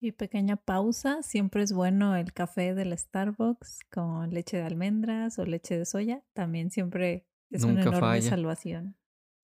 [0.00, 5.46] Y pequeña pausa, siempre es bueno el café del Starbucks con leche de almendras o
[5.46, 8.96] leche de soya, también siempre es una enorme salvación.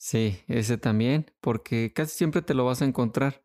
[0.02, 3.44] Sí, ese también, porque casi siempre te lo vas a encontrar.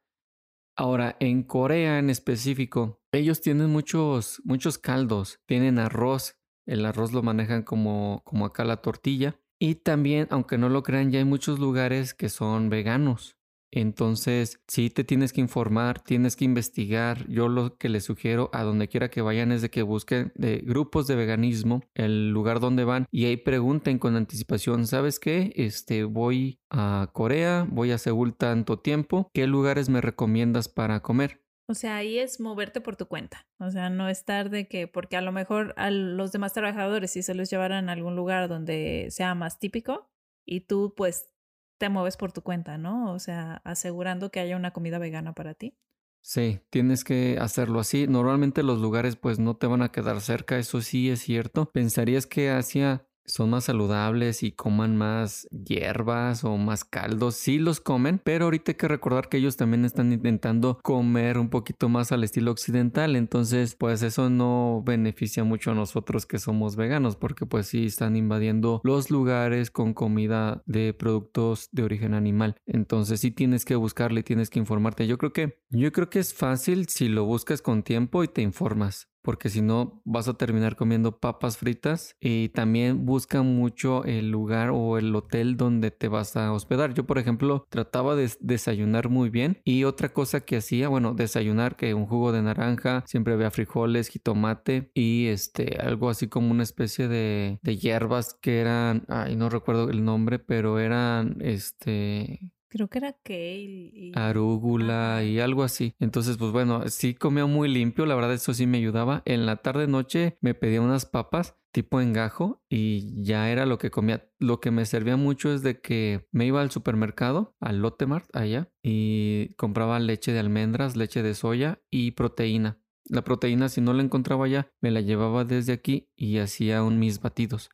[0.78, 7.24] Ahora, en Corea en específico, ellos tienen muchos, muchos caldos, tienen arroz, el arroz lo
[7.24, 11.60] manejan como, como acá la tortilla, y también, aunque no lo crean, ya hay muchos
[11.60, 13.35] lugares que son veganos.
[13.76, 17.28] Entonces, sí te tienes que informar, tienes que investigar.
[17.28, 20.60] Yo lo que les sugiero a donde quiera que vayan es de que busquen de
[20.60, 25.52] grupos de veganismo, el lugar donde van y ahí pregunten con anticipación, ¿sabes qué?
[25.58, 31.42] Este, voy a Corea, voy a Seúl tanto tiempo, ¿qué lugares me recomiendas para comer?
[31.68, 33.46] O sea, ahí es moverte por tu cuenta.
[33.60, 37.24] O sea, no estar de que, porque a lo mejor a los demás trabajadores si
[37.24, 40.10] se los llevaran a algún lugar donde sea más típico
[40.46, 41.35] y tú pues
[41.78, 43.12] te mueves por tu cuenta, ¿no?
[43.14, 45.78] O sea, asegurando que haya una comida vegana para ti.
[46.22, 48.08] Sí, tienes que hacerlo así.
[48.08, 51.70] Normalmente los lugares pues no te van a quedar cerca, eso sí es cierto.
[51.72, 57.36] Pensarías que hacia son más saludables y coman más hierbas o más caldos.
[57.36, 61.50] Sí los comen, pero ahorita hay que recordar que ellos también están intentando comer un
[61.50, 63.16] poquito más al estilo occidental.
[63.16, 68.16] Entonces, pues eso no beneficia mucho a nosotros que somos veganos, porque pues sí están
[68.16, 72.56] invadiendo los lugares con comida de productos de origen animal.
[72.66, 75.08] Entonces sí tienes que buscarle, tienes que informarte.
[75.08, 78.42] Yo creo que, yo creo que es fácil si lo buscas con tiempo y te
[78.42, 84.30] informas porque si no vas a terminar comiendo papas fritas y también busca mucho el
[84.30, 86.94] lugar o el hotel donde te vas a hospedar.
[86.94, 91.76] Yo, por ejemplo, trataba de desayunar muy bien y otra cosa que hacía, bueno, desayunar
[91.76, 96.64] que un jugo de naranja, siempre había frijoles, jitomate y este algo así como una
[96.64, 102.90] especie de, de hierbas que eran, ay, no recuerdo el nombre, pero eran este Creo
[102.90, 104.12] que era kale y...
[104.16, 105.94] Arúgula y algo así.
[105.98, 109.22] Entonces, pues bueno, sí comía muy limpio, la verdad eso sí me ayudaba.
[109.24, 113.92] En la tarde noche me pedía unas papas tipo engajo y ya era lo que
[113.92, 114.30] comía.
[114.40, 118.70] Lo que me servía mucho es de que me iba al supermercado, al Lotte allá,
[118.84, 122.82] y compraba leche de almendras, leche de soya y proteína.
[123.06, 127.00] La proteína, si no la encontraba allá, me la llevaba desde aquí y hacía un
[127.00, 127.70] mis batidos.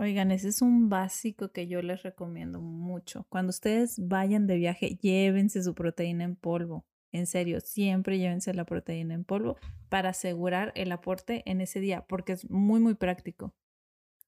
[0.00, 3.26] Oigan, ese es un básico que yo les recomiendo mucho.
[3.28, 6.86] Cuando ustedes vayan de viaje, llévense su proteína en polvo.
[7.10, 9.56] En serio, siempre llévense la proteína en polvo
[9.88, 13.56] para asegurar el aporte en ese día, porque es muy, muy práctico.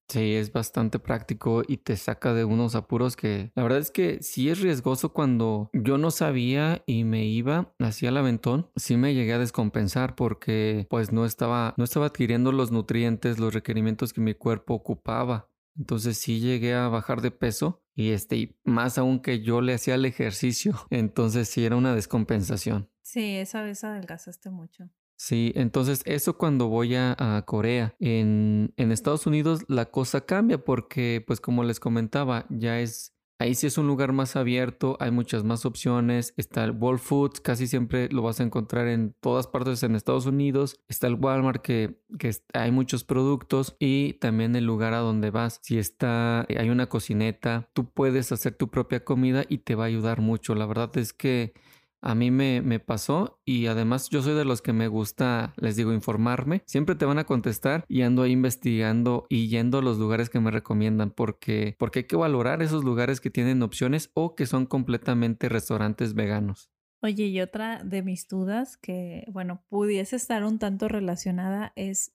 [0.09, 4.21] Sí, es bastante práctico y te saca de unos apuros que la verdad es que
[4.25, 9.15] sí es riesgoso cuando yo no sabía y me iba hacia el aventón, sí me
[9.15, 14.21] llegué a descompensar porque pues no estaba no estaba adquiriendo los nutrientes, los requerimientos que
[14.21, 15.50] mi cuerpo ocupaba.
[15.77, 19.95] Entonces sí llegué a bajar de peso y este, más aún que yo le hacía
[19.95, 20.75] el ejercicio.
[20.91, 22.91] Entonces sí era una descompensación.
[23.03, 24.91] Sí, esa vez adelgazaste mucho.
[25.17, 27.95] Sí, entonces eso cuando voy a, Corea.
[27.99, 33.55] En, en Estados Unidos la cosa cambia porque, pues como les comentaba, ya es Ahí
[33.55, 36.35] sí es un lugar más abierto, hay muchas más opciones.
[36.37, 40.27] Está el Whole Foods, casi siempre lo vas a encontrar en todas partes en Estados
[40.27, 40.79] Unidos.
[40.89, 43.77] Está el Walmart, que, que hay muchos productos.
[43.79, 45.59] Y también el lugar a donde vas.
[45.63, 49.87] Si está, hay una cocineta, tú puedes hacer tu propia comida y te va a
[49.87, 50.55] ayudar mucho.
[50.55, 51.55] La verdad es que
[52.03, 55.77] a mí me, me, pasó y además yo soy de los que me gusta, les
[55.77, 56.63] digo, informarme.
[56.67, 60.41] Siempre te van a contestar y ando ahí investigando y yendo a los lugares que
[60.41, 64.67] me recomiendan porque, porque hay que valorar esos lugares que tienen opciones o que son
[64.67, 66.71] completamente restaurantes veganos.
[67.03, 72.13] Oye, y otra de mis dudas que, bueno, pudiese estar un tanto relacionada es,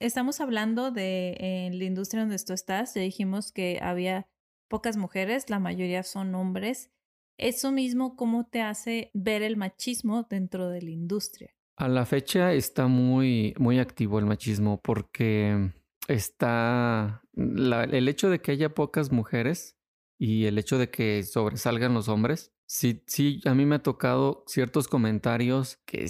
[0.00, 4.26] estamos hablando de en la industria donde tú estás, ya dijimos que había
[4.68, 6.90] pocas mujeres, la mayoría son hombres.
[7.38, 11.54] Eso mismo, ¿cómo te hace ver el machismo dentro de la industria?
[11.76, 15.72] A la fecha está muy, muy activo el machismo porque
[16.08, 19.78] está el hecho de que haya pocas mujeres
[20.18, 24.44] y el hecho de que sobresalgan los hombres Sí, sí, a mí me ha tocado
[24.46, 26.06] ciertos comentarios que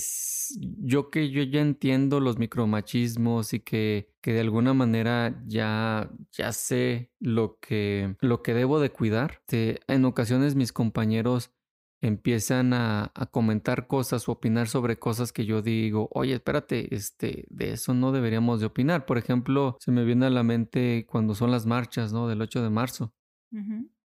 [0.80, 6.50] yo que yo ya entiendo los micromachismos y que, que de alguna manera ya, ya
[6.52, 9.40] sé lo que, lo que debo de cuidar.
[9.48, 11.52] en ocasiones mis compañeros
[12.00, 17.46] empiezan a, a, comentar cosas o opinar sobre cosas que yo digo, oye, espérate, este,
[17.50, 19.06] de eso no deberíamos de opinar.
[19.06, 22.26] Por ejemplo, se me viene a la mente cuando son las marchas, ¿no?
[22.26, 23.14] Del 8 de marzo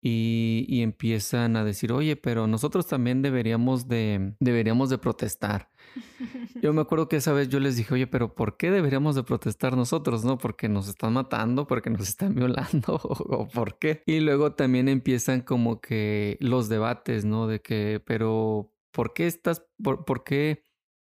[0.08, 5.68] y, empiezan a decir, oye, pero nosotros también deberíamos de, deberíamos de protestar.
[6.62, 9.22] Yo me acuerdo que esa vez yo les dije, oye, pero ¿por qué deberíamos de
[9.24, 10.24] protestar nosotros?
[10.24, 10.38] ¿No?
[10.38, 14.02] Porque nos están matando, porque nos están violando o, por qué.
[14.06, 17.46] Y luego también empiezan como que los debates, ¿no?
[17.46, 20.62] De que, pero ¿por qué estás, por, por qué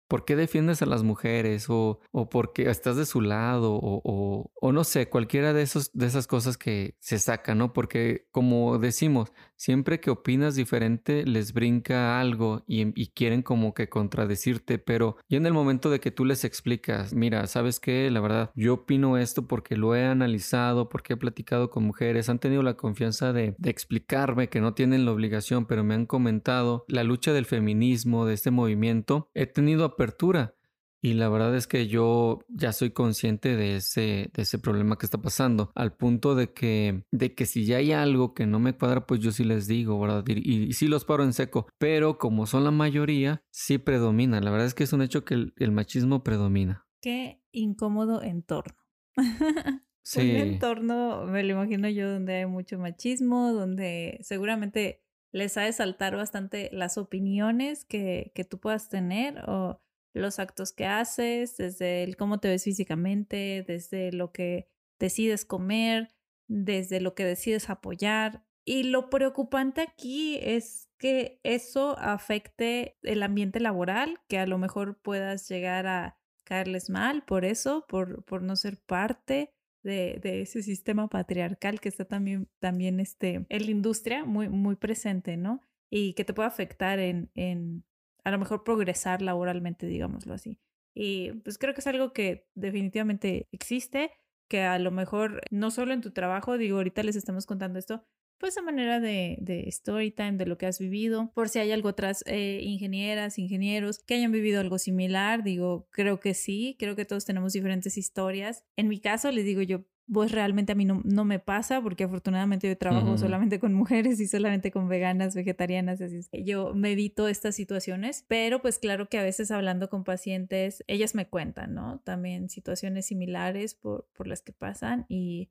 [0.09, 1.69] ¿por qué defiendes a las mujeres?
[1.69, 6.07] O, o porque estás de su lado, o, o, no sé, cualquiera de, esos, de
[6.07, 7.71] esas cosas que se sacan, ¿no?
[7.71, 13.87] Porque como decimos, siempre que opinas diferente les brinca algo y, y quieren como que
[13.87, 18.09] contradecirte, pero ya en el momento de que tú les explicas, mira, ¿sabes qué?
[18.09, 22.39] La verdad, yo opino esto porque lo he analizado, porque he platicado con mujeres, han
[22.39, 26.85] tenido la confianza de, de explicarme que no tienen la obligación, pero me han comentado
[26.87, 30.55] la lucha del feminismo, de este movimiento, he tenido apertura.
[31.01, 35.05] Y la verdad es que yo ya soy consciente de ese, de ese problema que
[35.05, 38.73] está pasando, al punto de que, de que si ya hay algo que no me
[38.73, 40.25] cuadra, pues yo sí les digo, ¿verdad?
[40.27, 44.41] Y, y, sí los paro en seco, pero como son la mayoría, sí predomina.
[44.41, 46.85] La verdad es que es un hecho que el, el machismo predomina.
[47.01, 48.77] Qué incómodo entorno.
[50.01, 50.21] Sí.
[50.21, 55.73] Un entorno, me lo imagino yo, donde hay mucho machismo, donde seguramente les ha de
[55.73, 59.83] saltar bastante las opiniones que, que tú puedas tener o
[60.13, 66.09] los actos que haces, desde el cómo te ves físicamente, desde lo que decides comer,
[66.47, 68.43] desde lo que decides apoyar.
[68.65, 74.99] Y lo preocupante aquí es que eso afecte el ambiente laboral, que a lo mejor
[75.01, 79.53] puedas llegar a caerles mal por eso, por, por no ser parte
[79.83, 84.75] de, de, ese sistema patriarcal que está también, también este, en la industria muy, muy
[84.75, 85.61] presente, ¿no?
[85.89, 87.85] Y que te puede afectar en, en
[88.23, 90.59] a lo mejor progresar laboralmente, digámoslo así.
[90.93, 94.11] Y pues creo que es algo que definitivamente existe,
[94.47, 98.03] que a lo mejor no solo en tu trabajo, digo, ahorita les estamos contando esto,
[98.39, 101.71] pues a manera de, de story time, de lo que has vivido, por si hay
[101.71, 106.95] algo otras eh, ingenieras, ingenieros que hayan vivido algo similar, digo, creo que sí, creo
[106.95, 108.63] que todos tenemos diferentes historias.
[108.77, 112.05] En mi caso, les digo, yo pues realmente a mí no, no, me pasa porque
[112.05, 116.73] afortunadamente yo trabajo solamente con mujeres y solamente con veganas, vegetarianas, así es que yo
[116.73, 121.27] me evito estas situaciones, pero pues claro que a veces hablando con pacientes, ellas me
[121.27, 121.99] cuentan, ¿no?
[122.03, 125.49] También situaciones similares por, por las que pasan y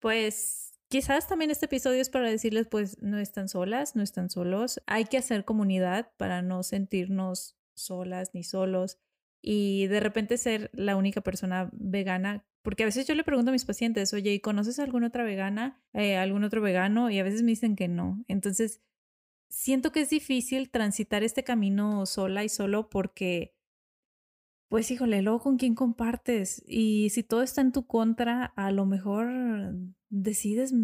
[0.00, 4.80] pues Quizás también este episodio es para decirles, pues no están solas, no están solos.
[4.86, 8.98] Hay que hacer comunidad para no sentirnos solas ni solos
[9.42, 12.46] y de repente ser la única persona vegana.
[12.66, 15.22] Porque a veces yo le pregunto a mis pacientes, oye, ¿y conoces a alguna otra
[15.22, 17.10] vegana, eh, algún otro vegano?
[17.10, 18.24] Y a veces me dicen que no.
[18.26, 18.80] Entonces,
[19.48, 23.54] siento que es difícil transitar este camino sola y solo porque
[24.68, 26.60] pues híjole, luego con quién compartes.
[26.66, 29.28] Y si todo está en tu contra, a lo mejor
[30.08, 30.74] decides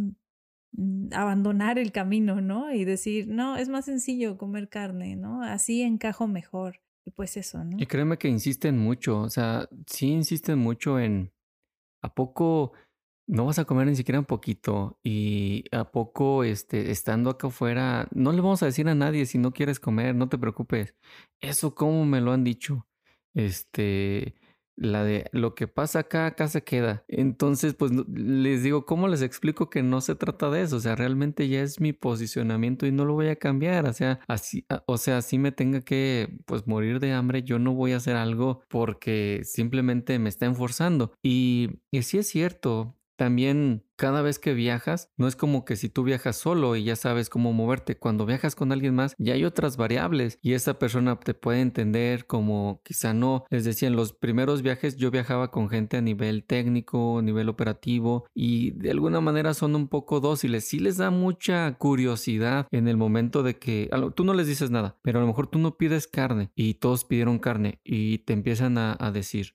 [1.11, 2.72] abandonar el camino, ¿no?
[2.72, 5.43] Y decir, no, es más sencillo comer carne, ¿no?
[5.43, 6.80] Así encajo mejor.
[7.05, 7.76] Y pues eso, ¿no?
[7.80, 11.33] Y créeme que insisten mucho, o sea, sí insisten mucho en,
[12.03, 12.72] ¿a poco
[13.28, 14.98] no vas a comer ni siquiera un poquito?
[15.05, 19.38] Y ¿a poco, este, estando acá afuera, no le vamos a decir a nadie si
[19.38, 20.94] no quieres comer, no te preocupes?
[21.40, 22.86] Eso, ¿cómo me lo han dicho?
[23.34, 24.34] Este,
[24.77, 27.05] la de lo que pasa acá, acá se queda.
[27.09, 30.77] Entonces, pues les digo, ¿cómo les explico que no se trata de eso?
[30.77, 33.89] O sea, realmente ya es mi posicionamiento y no lo voy a cambiar.
[33.89, 37.75] O sea, así, o sea, así me tenga que, pues, morir de hambre, yo no
[37.75, 41.12] voy a hacer algo porque simplemente me están forzando.
[41.23, 45.88] Y, y sí es cierto, también cada vez que viajas, no es como que si
[45.88, 49.45] tú viajas solo y ya sabes cómo moverte, cuando viajas con alguien más ya hay
[49.45, 53.45] otras variables y esa persona te puede entender como quizá no.
[53.51, 57.49] Les decía, en los primeros viajes yo viajaba con gente a nivel técnico, a nivel
[57.49, 60.66] operativo y de alguna manera son un poco dóciles.
[60.66, 64.99] Sí les da mucha curiosidad en el momento de que tú no les dices nada,
[65.03, 68.78] pero a lo mejor tú no pides carne y todos pidieron carne y te empiezan
[68.78, 69.53] a, decir,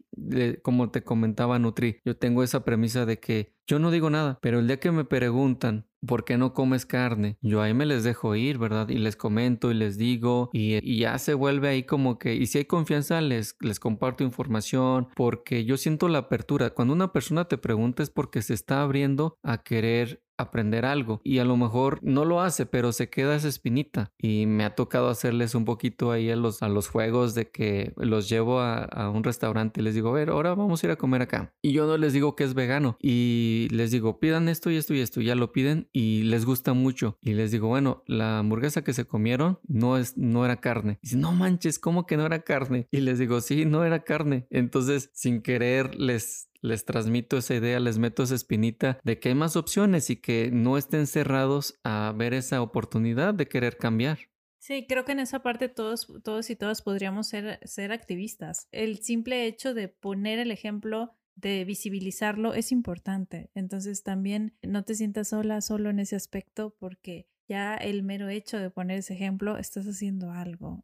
[0.62, 4.60] como te comentaba Nutri, yo tengo esa premisa de que yo no digo nada, pero
[4.60, 7.38] el día que me preguntan ¿por qué no comes carne?
[7.42, 8.90] Yo ahí me les dejo ir, ¿verdad?
[8.90, 12.60] Y les comento y les digo y, ya se vuelve ahí como que, y si
[12.60, 16.72] hay confianza, les, les comparto información porque yo siento la apertura.
[16.72, 21.40] Cuando una persona te pregunta es porque se está abriendo a querer aprender algo y
[21.40, 25.10] a lo mejor no lo hace pero se queda esa espinita y me ha tocado
[25.10, 29.10] hacerles un poquito ahí a los, a los juegos de que los llevo a, a,
[29.10, 31.74] un restaurante y les digo a ver ahora vamos a ir a comer acá y
[31.74, 35.00] yo no les digo que es vegano y les digo pidan esto y esto y
[35.00, 37.18] esto ya lo piden y les gusta mucho.
[37.22, 41.00] Y les digo, bueno, la hamburguesa que se comieron no, es, no era carne.
[41.02, 42.88] Y dicen, no manches, ¿cómo que no era carne?
[42.92, 44.48] Y les digo, sí, no era carne.
[44.50, 49.36] Entonces, sin querer, les, les transmito esa idea, les meto esa espinita de que hay
[49.36, 54.20] más opciones y que no estén cerrados a ver esa oportunidad de querer cambiar.
[54.60, 58.68] Sí, creo que en esa parte todos, todos y todas podríamos ser, ser activistas.
[58.72, 63.50] El simple hecho de poner el ejemplo de visibilizarlo es importante.
[63.54, 68.58] Entonces también no te sientas sola, solo en ese aspecto, porque ya el mero hecho
[68.60, 70.84] de poner ese ejemplo, estás haciendo algo.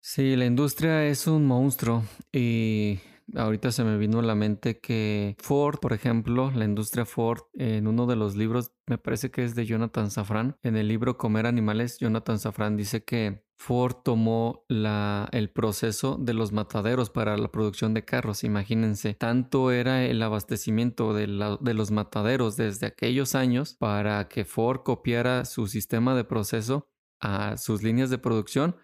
[0.00, 3.00] Sí, la industria es un monstruo y
[3.34, 7.86] ahorita se me vino a la mente que Ford, por ejemplo, la industria Ford, en
[7.86, 11.46] uno de los libros, me parece que es de Jonathan Safran, en el libro Comer
[11.46, 17.92] Animales, Jonathan Safran dice que Ford tomó el proceso de los mataderos para la producción
[17.92, 18.44] de carros.
[18.44, 25.44] Imagínense, tanto era el abastecimiento de, los mataderos desde aquellos años para que Ford copiara
[25.44, 26.88] su sistema de proceso
[27.20, 28.76] a sus líneas de producción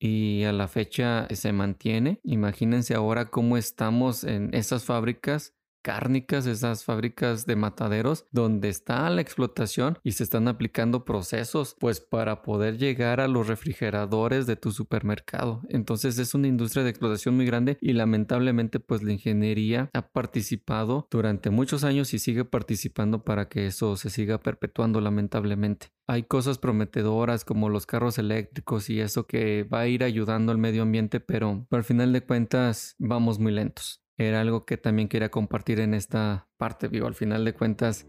[0.00, 2.20] y a la fecha se mantiene.
[2.24, 9.20] Imagínense ahora cómo estamos en esas fábricas cárnicas, esas fábricas de mataderos, donde está la
[9.20, 14.70] explotación y se están aplicando procesos, pues para poder llegar a los refrigeradores de tu
[14.70, 15.62] supermercado.
[15.68, 21.06] Entonces es una industria de explotación muy grande y lamentablemente pues la ingeniería ha participado
[21.10, 25.88] durante muchos años y sigue participando para que eso se siga perpetuando lamentablemente.
[26.06, 30.58] Hay cosas prometedoras como los carros eléctricos y eso que va a ir ayudando al
[30.58, 35.30] medio ambiente, pero al final de cuentas vamos muy lentos era algo que también quería
[35.30, 37.06] compartir en esta parte, vivo.
[37.06, 38.06] Al final de cuentas,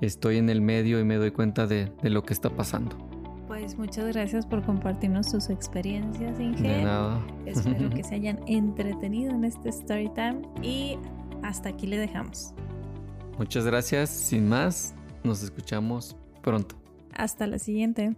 [0.00, 2.96] estoy en el medio y me doy cuenta de, lo que está pasando.
[3.46, 6.62] Pues muchas gracias por compartirnos sus experiencias, Inge.
[6.62, 7.20] De nada.
[7.46, 10.96] Espero que se hayan entretenido en este story time y
[11.42, 12.54] hasta aquí le dejamos.
[13.38, 14.10] Muchas gracias.
[14.10, 14.94] Sin más,
[15.24, 16.76] nos escuchamos pronto.
[17.12, 18.16] Hasta la siguiente.